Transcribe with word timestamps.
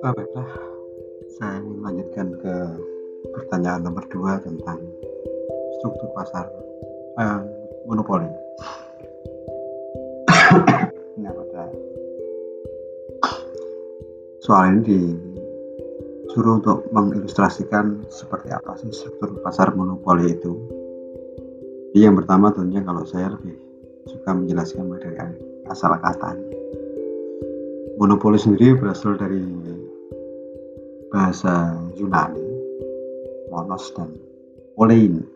Ah, 0.00 0.16
baiklah, 0.16 0.48
saya 1.36 1.60
ingin 1.60 1.84
melanjutkan 1.84 2.32
ke 2.40 2.54
pertanyaan 3.36 3.84
nomor 3.84 4.00
dua 4.08 4.40
tentang 4.40 4.80
struktur 5.76 6.08
pasar 6.16 6.48
eh, 7.20 7.40
monopoli. 7.84 8.24
nah, 11.20 11.32
pada 11.36 11.68
soal 14.40 14.72
ini 14.72 14.80
disuruh 14.88 16.64
untuk 16.64 16.88
mengilustrasikan 16.96 18.00
seperti 18.08 18.56
apa 18.56 18.80
sih 18.80 18.88
struktur 18.96 19.36
pasar 19.44 19.76
monopoli 19.76 20.32
itu. 20.32 20.56
Jadi 21.92 22.08
yang 22.08 22.16
pertama 22.16 22.48
tentunya 22.48 22.80
kalau 22.88 23.04
saya 23.04 23.36
lebih 23.36 23.52
suka 24.08 24.32
menjelaskan 24.32 24.96
dari 24.96 25.44
asal 25.68 25.92
katanya. 26.00 26.56
Monopoli 28.00 28.40
sendiri 28.40 28.80
berasal 28.80 29.20
dari 29.20 29.44
bahasa 31.10 31.74
Yunani 31.98 32.46
monos 33.50 33.90
dan 33.98 34.14
olein 34.78 35.26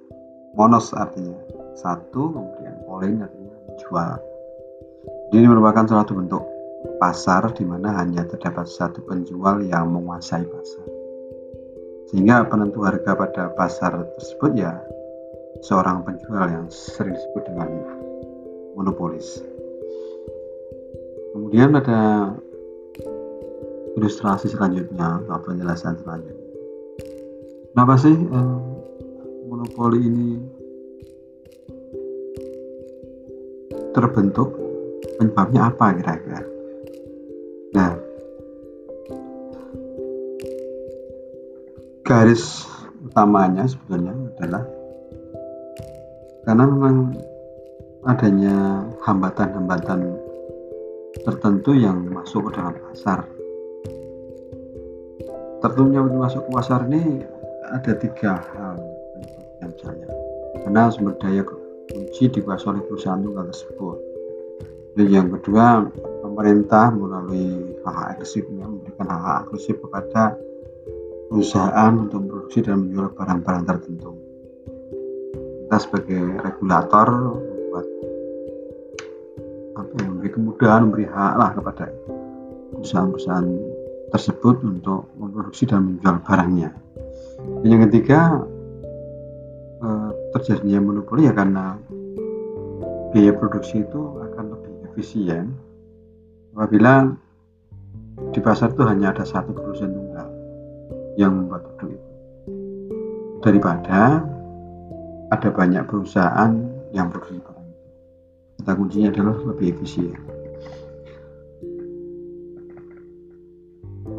monos 0.54 0.94
artinya 0.94 1.36
satu 1.74 2.30
kemudian 2.30 2.78
olein 2.86 3.26
artinya 3.26 3.54
jual 3.82 4.18
ini 5.34 5.50
merupakan 5.50 5.82
salah 5.90 6.06
satu 6.06 6.14
bentuk 6.14 6.44
pasar 7.02 7.50
di 7.56 7.64
mana 7.66 7.90
hanya 7.98 8.22
terdapat 8.28 8.70
satu 8.70 9.02
penjual 9.02 9.64
yang 9.64 9.90
menguasai 9.90 10.46
pasar. 10.46 10.86
Sehingga 12.12 12.46
penentu 12.46 12.84
harga 12.84 13.16
pada 13.16 13.50
pasar 13.56 14.04
tersebut 14.14 14.52
ya 14.54 14.78
seorang 15.64 16.04
penjual 16.04 16.46
yang 16.46 16.66
sering 16.70 17.16
disebut 17.16 17.42
dengan 17.50 17.68
monopolis. 18.78 19.42
Kemudian 21.34 21.74
ada 21.74 22.30
ilustrasi 23.94 24.50
selanjutnya 24.50 25.22
atau 25.24 25.38
penjelasan 25.46 25.94
selanjutnya. 26.02 26.48
Kenapa 27.74 27.94
sih 27.98 28.14
eh, 28.14 28.58
monopoli 29.50 29.98
ini 30.02 30.28
terbentuk? 33.94 34.62
Penyebabnya 35.14 35.70
apa 35.70 35.94
kira-kira? 35.94 36.42
Nah, 37.74 37.92
garis 42.02 42.66
utamanya 43.04 43.68
sebetulnya 43.68 44.14
adalah 44.38 44.64
karena 46.44 46.64
memang 46.68 46.96
adanya 48.04 48.84
hambatan-hambatan 49.06 50.00
tertentu 51.24 51.72
yang 51.72 52.04
masuk 52.12 52.50
ke 52.50 52.60
dalam 52.60 52.76
pasar 52.90 53.24
tertentunya 55.64 56.04
masuk 56.04 56.44
ke 56.44 56.50
pasar 56.52 56.84
ini 56.92 57.24
ada 57.72 57.96
tiga 57.96 58.36
hal 58.52 58.76
yang 59.64 59.72
misalnya 59.72 60.08
karena 60.60 60.92
sumber 60.92 61.16
daya 61.16 61.40
kunci 61.88 62.28
dikuasai 62.28 62.76
oleh 62.76 62.84
perusahaan 62.84 63.20
tunggal 63.24 63.48
tersebut. 63.48 63.96
Dan 64.94 65.06
yang 65.08 65.28
kedua 65.32 65.88
pemerintah 66.20 66.92
melalui 66.92 67.80
hak 67.80 68.20
eksklusifnya 68.20 68.68
memberikan 68.68 69.08
hak 69.08 69.48
eksklusif 69.48 69.80
kepada 69.80 70.36
perusahaan 71.32 71.92
untuk 71.96 72.28
memproduksi 72.28 72.60
dan 72.60 72.76
menjual 72.84 73.08
barang-barang 73.16 73.64
tertentu. 73.64 74.10
Kita 75.64 75.76
sebagai 75.80 76.22
regulator 76.44 77.08
membuat 77.40 77.86
apa 79.80 79.92
yang 79.96 80.08
memberi 80.12 80.30
kemudahan 80.30 80.80
memberi 80.92 81.06
hak 81.08 81.34
lah 81.40 81.50
kepada 81.56 81.84
perusahaan-perusahaan 82.76 83.73
tersebut 84.14 84.62
untuk 84.62 85.10
memproduksi 85.18 85.66
dan 85.66 85.90
menjual 85.90 86.22
barangnya. 86.22 86.70
Dan 87.60 87.66
yang 87.66 87.82
ketiga 87.90 88.46
eh, 89.82 90.10
terjadinya 90.38 90.78
monopoli 90.86 91.26
ya 91.26 91.34
karena 91.34 91.74
biaya 93.10 93.34
produksi 93.34 93.82
itu 93.82 94.00
akan 94.22 94.54
lebih 94.54 94.74
efisien 94.90 95.50
apabila 96.54 97.10
di 98.30 98.38
pasar 98.38 98.70
itu 98.70 98.82
hanya 98.86 99.10
ada 99.10 99.26
satu 99.26 99.50
perusahaan 99.50 99.90
tunggal 99.90 100.28
yang 101.18 101.34
membuat 101.34 101.66
produk 101.74 101.94
itu 101.94 102.10
daripada 103.42 104.22
ada 105.30 105.48
banyak 105.50 105.82
perusahaan 105.90 106.54
yang 106.94 107.10
produksi 107.10 107.42
barang 107.42 107.66
itu. 107.66 107.82
Kata 108.62 108.72
kuncinya 108.78 109.08
adalah 109.10 109.36
lebih 109.50 109.74
efisien. 109.74 110.33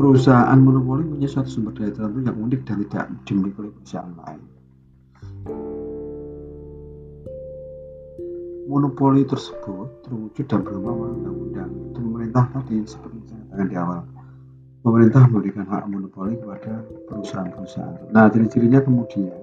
Perusahaan 0.05 0.59
monopoli 0.61 1.01
punya 1.01 1.25
suatu 1.25 1.49
sumber 1.49 1.73
daya 1.73 1.89
tertentu 1.89 2.29
yang 2.29 2.37
unik 2.37 2.61
dan 2.69 2.77
tidak 2.85 3.05
dimiliki 3.25 3.57
oleh 3.57 3.73
perusahaan 3.73 4.13
lain. 4.21 4.41
Monopoli 8.69 9.25
tersebut 9.25 10.05
terwujud 10.05 10.45
dan 10.45 10.61
berubah 10.61 10.93
undang-undang 10.93 11.73
pemerintah 11.97 12.45
tadi 12.53 12.85
seperti 12.85 13.17
saya 13.33 13.41
katakan 13.49 13.65
di 13.65 13.77
awal. 13.81 14.01
Pemerintah 14.85 15.25
memberikan 15.25 15.65
hak 15.65 15.89
monopoli 15.89 16.37
kepada 16.37 16.85
perusahaan-perusahaan. 17.09 18.13
Nah, 18.13 18.29
ciri-cirinya 18.29 18.85
kemudian 18.85 19.33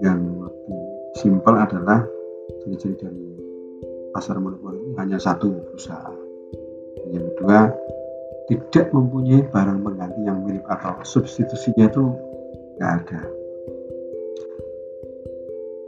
yang 0.00 0.24
lebih 0.40 0.80
simpel 1.20 1.60
adalah 1.60 2.00
ciri-ciri 2.64 2.96
dari 2.96 3.28
pasar 4.16 4.40
monopoli 4.40 4.96
hanya 4.96 5.20
satu 5.20 5.52
perusahaan. 5.52 6.16
Yang 7.12 7.36
kedua, 7.36 7.68
tidak 8.50 8.90
mempunyai 8.90 9.46
barang 9.46 9.78
pengganti 9.86 10.20
yang 10.26 10.42
mirip 10.42 10.66
atau 10.66 10.98
substitusinya 11.06 11.86
itu 11.86 12.02
nggak 12.82 12.92
ada. 12.98 13.20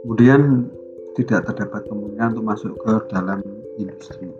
Kemudian 0.03 0.71
tidak 1.19 1.51
terdapat 1.51 1.83
kemungkinan 1.91 2.39
untuk 2.39 2.45
masuk 2.47 2.73
ke 2.79 2.93
dalam 3.11 3.43
industri. 3.75 4.31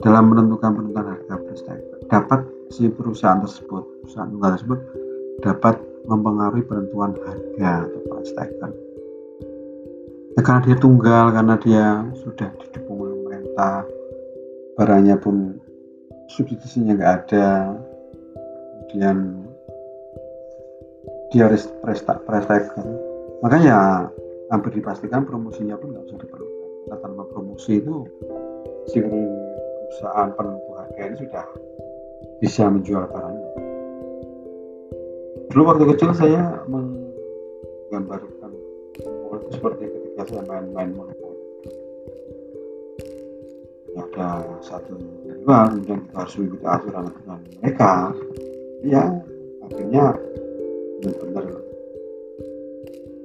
Dalam 0.00 0.32
menentukan 0.32 0.80
penentuan 0.80 1.12
harga 1.12 1.36
prestasi 1.44 1.84
dapat 2.08 2.40
si 2.72 2.88
perusahaan 2.88 3.44
tersebut, 3.44 3.84
perusahaan 4.00 4.32
tunggal 4.32 4.50
tersebut 4.56 4.80
dapat 5.44 5.76
mempengaruhi 6.08 6.64
penentuan 6.64 7.12
harga 7.20 7.84
atau 7.84 8.00
price 8.08 8.32
Ya, 10.38 10.40
karena 10.46 10.62
dia 10.62 10.76
tunggal, 10.78 11.34
karena 11.34 11.54
dia 11.58 11.86
sudah 12.22 12.48
didukung 12.62 13.02
oleh 13.02 13.12
pemerintah, 13.18 13.84
barangnya 14.78 15.18
pun 15.20 15.58
substitusinya 16.30 16.94
nggak 16.94 17.12
ada. 17.26 17.74
Kemudian 18.86 19.46
dia 21.30 21.46
harus 21.46 21.66
prestaker 21.82 22.86
makanya 23.42 24.10
hampir 24.50 24.74
dipastikan 24.74 25.22
promosinya 25.26 25.78
pun 25.78 25.94
nggak 25.94 26.06
usah 26.10 26.18
diperlukan. 26.22 26.68
Karena 26.86 26.96
tanpa 27.02 27.22
promosi 27.30 27.78
itu 27.78 28.06
si 28.90 28.98
perusahaan 29.02 30.30
penentu 30.34 30.70
harga 30.74 31.02
ini 31.06 31.16
sudah 31.18 31.44
bisa 32.40 32.66
menjual 32.66 33.04
barangnya 33.10 33.50
dulu 35.50 35.62
waktu 35.66 35.84
kecil 35.94 36.10
saya 36.14 36.62
menggambarkan 36.70 38.50
seperti 39.50 39.84
ketika 39.90 40.22
saya 40.30 40.42
main-main 40.46 40.94
monopoli 40.94 41.29
ada 43.98 44.46
satu 44.62 44.94
dua 45.42 45.70
kemudian 45.70 46.06
kita 46.06 46.16
harus 46.22 46.34
mengikuti 46.38 46.66
aturan 46.66 47.04
aturan 47.10 47.38
mereka. 47.58 47.92
Ya 48.86 49.04
akhirnya 49.66 50.04
benar-benar 51.02 51.44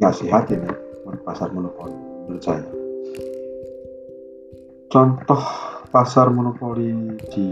nggak 0.02 0.16
sehat 0.16 0.44
ini 0.52 0.72
pasar 1.26 1.50
monopoli 1.54 1.96
menurut 2.26 2.44
saya. 2.44 2.66
Contoh 4.90 5.44
pasar 5.90 6.30
monopoli 6.30 6.94
di 7.34 7.48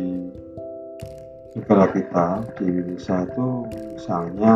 negara 1.54 1.90
kita 1.90 2.42
di 2.58 2.66
Indonesia 2.66 3.26
itu 3.26 3.48
misalnya 3.94 4.54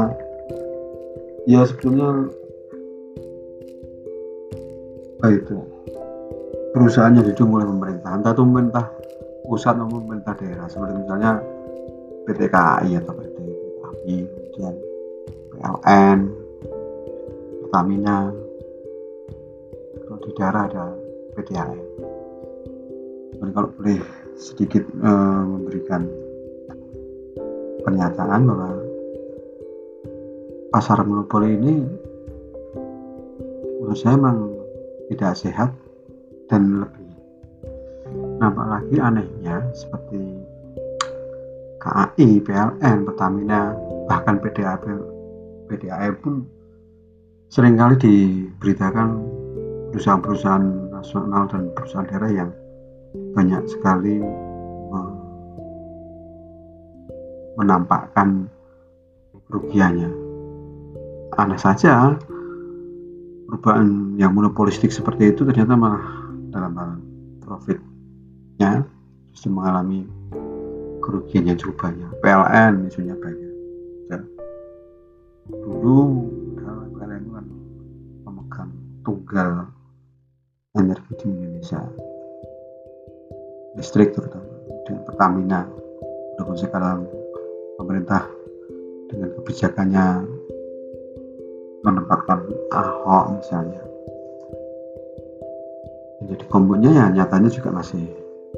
ya 1.45 1.61
sebetulnya 1.65 2.29
itu 5.27 5.76
perusahaan 6.77 7.13
yang 7.13 7.25
didukung 7.25 7.57
oleh 7.57 7.67
pemerintah. 7.67 8.11
Entah 8.13 8.31
itu 8.33 8.43
pemerintah 8.45 8.85
pusat 9.49 9.73
maupun 9.77 10.05
pemerintah 10.05 10.33
daerah. 10.37 10.65
Seperti 10.69 10.93
misalnya 11.01 11.31
PT 12.29 12.41
KAI 12.53 12.91
atau 13.01 13.13
PT 13.17 13.37
KAI 13.81 14.15
kemudian 14.29 14.75
PLN 15.53 16.17
Pertamina. 17.65 18.19
Kalau 20.07 20.19
di 20.23 20.31
daerah 20.39 20.63
ada 20.71 20.85
PDAM 21.37 21.77
dan 23.37 23.49
kalau 23.53 23.69
boleh 23.77 24.01
sedikit 24.33 24.81
e, 24.81 25.11
memberikan 25.45 26.09
pernyataan 27.85 28.41
bahwa 28.49 28.71
pasar 30.73 31.05
monopoli 31.05 31.53
ini 31.53 31.85
menurut 33.77 33.97
saya 33.97 34.17
memang 34.17 34.37
tidak 35.13 35.33
sehat 35.37 35.69
dan 36.47 36.83
lebih 36.83 37.09
nampak 38.39 38.65
lagi 38.67 38.95
anehnya 38.99 39.63
seperti 39.75 40.19
KAI, 41.83 42.41
PLN, 42.43 43.05
Pertamina, 43.07 43.71
bahkan 44.09 44.39
PDAP, 44.41 44.83
PDAE 45.71 46.09
pun 46.19 46.43
sering 47.47 47.79
kali 47.79 47.95
diberitakan 47.99 49.23
perusahaan-perusahaan 49.93 50.91
nasional 50.91 51.47
dan 51.47 51.71
perusahaan 51.71 52.07
daerah 52.07 52.31
yang 52.31 52.49
banyak 53.31 53.63
sekali 53.71 54.19
menampakkan 57.57 58.45
kerugiannya. 59.49 60.13
Aneh 61.37 61.57
saja, 61.57 62.13
perubahan 63.49 64.17
yang 64.21 64.37
monopolistik 64.37 64.93
seperti 64.93 65.33
itu 65.33 65.41
ternyata 65.45 65.73
malah 65.73 66.26
dalam 66.51 66.73
hal 66.77 66.91
profitnya 67.43 68.83
justru 69.31 69.49
mengalami 69.53 70.07
kerugian 71.03 71.47
yang 71.47 71.57
cukup 71.59 71.87
banyak. 71.87 72.09
PLN 72.19 72.73
isunya 72.91 73.15
banyak. 73.15 73.53
Ya. 74.11 74.19
Dulu 75.47 75.97
PLN 76.97 77.23
kan 77.31 77.45
memegang 78.27 78.71
tunggal 79.07 79.71
energi 80.75 81.11
di 81.23 81.25
Indonesia 81.31 81.81
listrik 83.77 84.11
terutama 84.11 84.51
dengan 84.83 85.01
Pertamina 85.05 85.61
walaupun 86.35 86.57
sekarang 86.57 86.99
pemerintah 87.77 88.25
dengan 89.07 89.29
kebijakannya 89.37 90.07
menempatkan 91.85 92.39
Ahok 92.73 93.39
misalnya 93.39 93.86
menjadi 96.27 96.45
kombonya 96.51 96.91
ya 96.91 97.05
nyatanya 97.07 97.47
juga 97.47 97.71
masih 97.71 98.03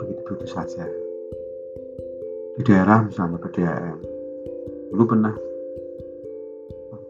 begitu-begitu 0.02 0.48
saja 0.50 0.90
di 2.58 2.62
daerah 2.66 3.06
misalnya 3.06 3.38
PDAM 3.38 4.02
dulu 4.90 5.04
pernah 5.06 5.38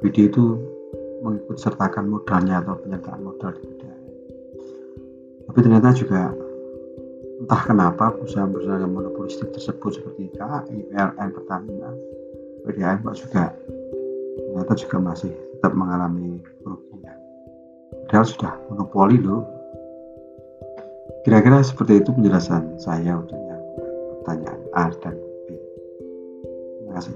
BD 0.03 0.27
itu 0.27 0.59
mengikut 1.23 1.55
sertakan 1.55 2.11
modalnya 2.11 2.59
atau 2.59 2.75
penyertaan 2.75 3.23
modal 3.23 3.55
di 3.55 3.63
PDAM 3.63 3.99
tapi 5.47 5.59
ternyata 5.63 5.95
juga 5.95 6.35
entah 7.39 7.61
kenapa 7.63 8.11
perusahaan-perusahaan 8.19 8.83
yang 8.83 8.91
monopolistik 8.91 9.55
tersebut 9.55 9.95
seperti 9.95 10.27
KAI, 10.35 10.91
PLN, 10.91 11.29
Pertamina, 11.31 11.89
PDAM 12.67 12.99
juga 13.15 13.55
ternyata 14.35 14.75
juga 14.75 14.97
masih 14.99 15.31
tetap 15.59 15.75
mengalami 15.75 16.39
kerugian. 16.63 17.19
Padahal 18.07 18.25
sudah 18.27 18.53
monopoli 18.71 19.19
loh. 19.19 19.58
Kira-kira 21.19 21.59
seperti 21.59 21.99
itu 21.99 22.09
penjelasan 22.15 22.79
saya 22.79 23.19
untuk 23.19 23.35
yang 23.35 23.63
pertanyaan 24.23 24.59
A 24.71 24.85
dan 25.03 25.15
B. 25.45 25.47
Terima 26.79 26.93
kasih. 26.95 27.15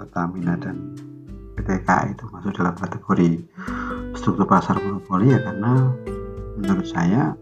Pertamina 0.00 0.56
dan 0.56 0.96
PTK 1.54 1.88
itu 2.16 2.24
masuk 2.32 2.52
dalam 2.56 2.74
kategori 2.74 3.30
struktur 4.14 4.46
pasar 4.46 4.78
monopoli 4.80 5.30
ya 5.34 5.40
karena 5.42 5.92
menurut 6.58 6.86
saya 6.86 7.34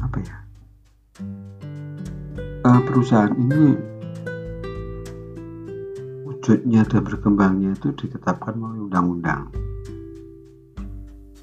apa 0.00 0.18
ya 0.22 0.36
uh, 2.64 2.80
perusahaan 2.84 3.32
ini 3.36 3.76
wujudnya 6.48 6.80
dan 6.88 7.04
berkembangnya 7.04 7.76
itu 7.76 7.92
ditetapkan 7.92 8.56
melalui 8.56 8.88
undang-undang. 8.88 9.52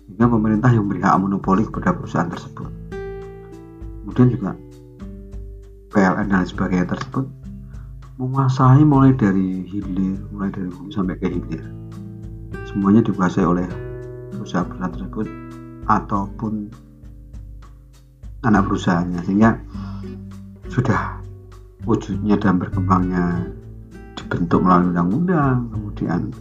Sehingga 0.01 0.25
pemerintah 0.25 0.73
yang 0.73 0.89
beri 0.89 1.05
hak 1.05 1.21
monopoli 1.21 1.61
kepada 1.69 1.93
perusahaan 1.93 2.25
tersebut. 2.25 2.71
Kemudian 4.01 4.33
juga 4.33 4.51
PLN 5.93 6.25
dan 6.25 6.41
sebagainya 6.49 6.89
tersebut 6.89 7.29
menguasai 8.15 8.87
mulai 8.87 9.11
dari 9.15 9.67
hilir, 9.67 10.19
mulai 10.31 10.47
dari 10.51 10.71
hulu 10.71 10.87
sampai 10.91 11.19
ke 11.19 11.27
hilir. 11.27 11.63
Semuanya 12.63 13.03
dikuasai 13.03 13.43
oleh 13.43 13.67
perusahaan-perusahaan 14.31 14.93
tersebut 14.95 15.27
ataupun 15.91 16.71
anak 18.47 18.63
perusahaannya. 18.71 19.19
Sehingga 19.27 19.59
sudah 20.71 21.19
wujudnya 21.83 22.39
dan 22.39 22.57
berkembangnya 22.57 23.51
dibentuk 24.17 24.65
melalui 24.65 24.89
undang-undang 24.95 25.69
kemudian 25.69 26.33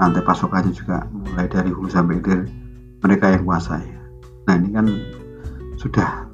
rantai 0.00 0.24
pasokannya 0.24 0.72
juga 0.72 1.04
mulai 1.12 1.44
dari 1.46 1.68
hulu 1.68 1.86
sampai 1.86 2.16
hilir 2.18 2.48
mereka 3.04 3.36
yang 3.36 3.44
kuasai 3.44 3.84
nah 4.48 4.56
ini 4.56 4.72
kan 4.72 4.86
sudah 5.76 6.24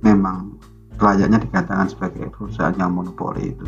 memang 0.00 0.56
layaknya 0.96 1.36
dikatakan 1.36 1.92
sebagai 1.92 2.32
perusahaan 2.32 2.72
yang 2.80 2.96
monopoli 2.96 3.52
itu 3.52 3.66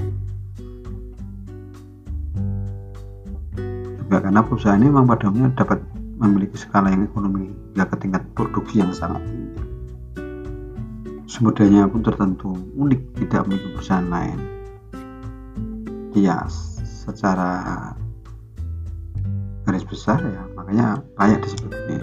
juga 4.09 4.25
karena 4.25 4.41
perusahaan 4.41 4.81
ini 4.81 4.89
memang 4.89 5.05
pada 5.05 5.29
umumnya 5.29 5.53
dapat 5.53 5.85
memiliki 6.17 6.57
skala 6.57 6.89
yang 6.89 7.05
ekonomi 7.05 7.53
hingga 7.53 7.85
ke 7.93 7.97
tingkat 8.01 8.25
produksi 8.33 8.81
yang 8.81 8.89
sangat 8.97 9.21
tinggi. 9.21 9.61
Sumber 11.29 11.53
pun 11.93 12.01
tertentu 12.01 12.57
unik 12.81 13.21
tidak 13.21 13.45
memiliki 13.45 13.69
perusahaan 13.77 14.09
lain. 14.09 14.39
Ya 16.17 16.49
secara 16.49 17.93
garis 19.69 19.85
besar 19.85 20.25
ya 20.25 20.41
makanya 20.57 21.05
layak 21.21 21.45
disebut 21.45 21.69
ini 21.69 22.01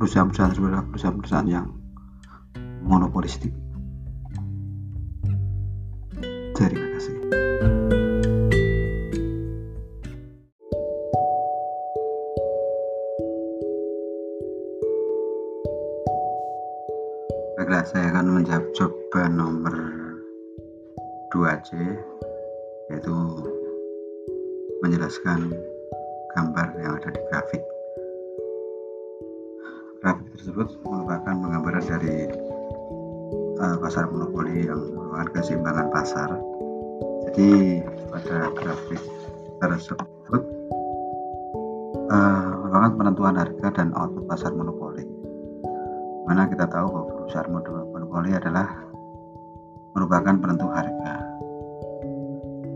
perusahaan-perusahaan 0.00 0.56
adalah 0.56 0.88
perusahaan-perusahaan 0.88 1.48
yang 1.52 1.68
monopolistik. 2.80 3.52
Terima 6.56 6.88
kasih. 6.96 7.45
Saya 17.86 18.10
akan 18.10 18.42
menjawab 18.42 18.66
coba 18.74 19.22
nomor 19.30 19.74
2C 21.30 21.70
yaitu 22.90 23.14
menjelaskan 24.82 25.54
gambar 26.34 26.68
yang 26.82 26.92
ada 26.98 27.08
di 27.10 27.20
grafik. 27.30 27.62
Grafik 30.02 30.26
tersebut 30.38 30.68
merupakan 30.86 31.34
penggambaran 31.34 31.84
dari 31.86 32.30
uh, 33.60 33.76
pasar 33.80 34.10
monopoli 34.10 34.68
yang 34.68 34.80
merupakan 34.92 35.28
keseimbangan 35.40 35.88
pasar 35.90 36.30
jadi 37.26 37.82
pada 38.12 38.36
grafik 38.54 39.02
tersebut 39.60 40.42
uh, 42.12 42.48
merupakan 42.64 42.92
penentuan 42.96 43.34
harga 43.36 43.68
dan 43.74 43.88
output 43.96 44.24
pasar 44.28 44.52
monopoli 44.54 45.04
mana 46.26 46.46
kita 46.50 46.66
tahu 46.66 46.86
bahwa 46.90 47.05
perusahaan 47.26 47.50
monopoli 47.50 48.30
adalah 48.38 48.70
merupakan 49.98 50.38
penentu 50.38 50.70
harga. 50.70 51.14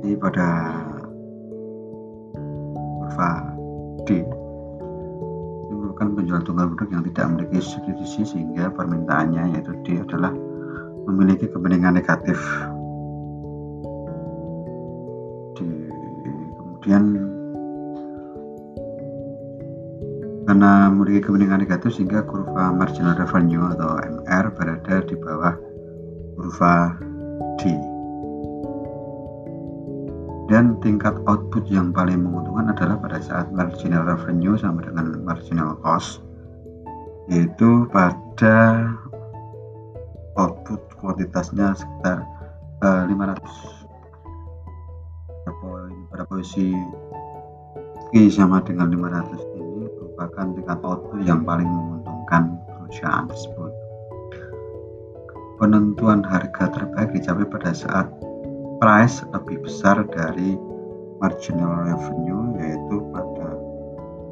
Jadi 0.02 0.18
pada 0.18 0.48
kurva 2.98 3.30
D. 4.02 4.26
Ini 5.70 5.74
merupakan 5.78 6.18
penjual 6.18 6.42
tunggal 6.42 6.66
produk 6.74 6.98
yang 6.98 7.02
tidak 7.06 7.24
memiliki 7.30 7.62
substitusi 7.62 8.26
sehingga 8.26 8.74
permintaannya 8.74 9.54
yaitu 9.54 9.70
D 9.86 10.02
adalah 10.02 10.34
memiliki 11.06 11.46
kepentingan 11.46 11.94
negatif. 12.02 12.42
Di, 15.54 15.66
kemudian 16.58 17.02
karena 20.50 20.90
memiliki 20.90 21.30
kepentingan 21.30 21.62
negatif 21.62 21.94
sehingga 21.94 22.26
kurva 22.26 22.74
marginal 22.74 23.14
revenue 23.14 23.70
atau 23.70 24.02
MR 24.02 24.50
berada 24.50 24.98
di 25.06 25.14
bawah 25.14 25.54
kurva 26.34 26.98
D. 27.62 27.70
Dan 30.50 30.74
tingkat 30.82 31.14
output 31.30 31.70
yang 31.70 31.94
paling 31.94 32.26
menguntungkan 32.26 32.74
adalah 32.74 32.98
pada 32.98 33.22
saat 33.22 33.46
marginal 33.54 34.02
revenue 34.02 34.58
sama 34.58 34.82
dengan 34.82 35.22
marginal 35.22 35.78
cost 35.86 36.18
yaitu 37.30 37.86
pada 37.94 38.90
output 40.34 40.82
kuantitasnya 40.98 41.78
sekitar 41.78 42.26
uh, 42.82 43.06
500 43.06 43.38
poin 45.62 45.94
pada 46.10 46.26
posisi 46.26 46.74
Q 48.10 48.26
sama 48.34 48.58
dengan 48.66 48.90
500 48.90 49.38
ini 49.46 49.49
merupakan 50.20 50.52
tingkat 50.52 50.78
output 50.84 51.20
yang 51.24 51.40
paling 51.48 51.64
menguntungkan 51.64 52.60
perusahaan 52.68 53.24
tersebut. 53.24 53.72
Penentuan 55.56 56.20
harga 56.20 56.68
terbaik 56.68 57.16
dicapai 57.16 57.48
pada 57.48 57.72
saat 57.72 58.04
price 58.84 59.24
lebih 59.32 59.64
besar 59.64 60.04
dari 60.12 60.60
marginal 61.24 61.88
revenue 61.88 62.52
yaitu 62.60 63.00
pada 63.16 63.48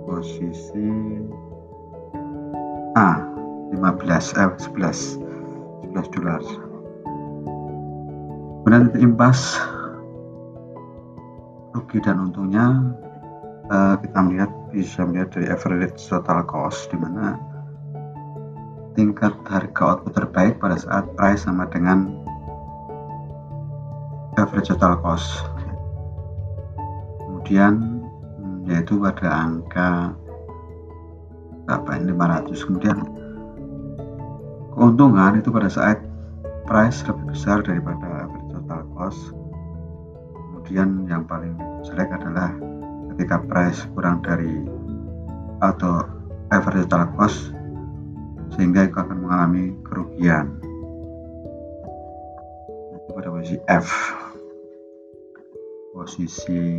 posisi 0.04 0.92
A 2.92 3.24
15 3.72 4.40
eh 4.40 4.52
11 4.60 5.88
11 5.88 6.14
dolar 6.16 6.40
kemudian 8.64 8.88
impas 9.04 9.60
rugi 11.76 12.00
dan 12.00 12.24
untungnya 12.24 12.80
uh, 13.68 13.94
kita 14.00 14.18
melihat 14.24 14.50
bisa 14.72 15.00
melihat 15.04 15.28
dari 15.32 15.46
average 15.52 16.00
total 16.08 16.44
cost 16.44 16.88
di 16.92 16.96
mana 17.00 17.36
tingkat 18.96 19.30
harga 19.46 19.94
output 19.94 20.12
terbaik 20.16 20.58
pada 20.58 20.76
saat 20.76 21.06
price 21.14 21.46
sama 21.46 21.70
dengan 21.70 22.10
average 24.36 24.74
total 24.74 24.98
cost. 25.00 25.46
Kemudian 27.22 28.02
yaitu 28.68 29.00
pada 29.00 29.48
angka 29.48 30.12
berapa 31.64 31.90
ini 32.00 32.12
500 32.12 32.66
kemudian 32.68 32.98
keuntungan 34.76 35.40
itu 35.40 35.48
pada 35.48 35.68
saat 35.72 35.98
price 36.68 37.00
lebih 37.08 37.32
besar 37.32 37.64
daripada 37.64 38.28
average 38.28 38.50
total 38.52 38.82
cost. 38.96 39.20
Kemudian 40.36 41.08
yang 41.08 41.24
paling 41.24 41.56
jelek 41.86 42.12
adalah 42.12 42.52
ketika 43.18 43.42
price 43.50 43.82
kurang 43.98 44.22
dari 44.22 44.62
atau 45.58 46.06
average 46.54 46.86
total 46.86 47.10
cost 47.18 47.50
sehingga 48.54 48.86
itu 48.86 48.94
akan 48.94 49.26
mengalami 49.26 49.74
kerugian. 49.82 50.54
Itu 52.94 53.10
pada 53.10 53.34
posisi 53.34 53.58
F. 53.66 53.90
Posisi 55.98 56.78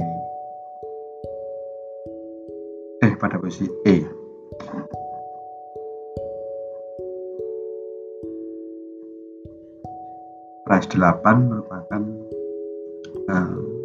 eh 3.03 3.13
pada 3.19 3.36
posisi 3.36 3.67
E. 3.84 4.08
Price 10.63 10.88
8 10.88 11.51
merupakan 11.51 12.01
uh, 13.27 13.79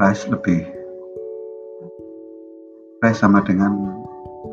price 0.00 0.24
lebih 0.32 0.64
price 3.04 3.20
sama 3.20 3.44
dengan 3.44 4.00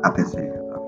ATC 0.04 0.44
atau 0.44 0.84